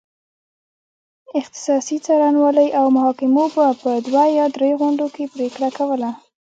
[1.41, 6.09] اختصاصي څارنوالۍ او محاکمو به په دوه یا درې غونډو کې پرېکړه کوله.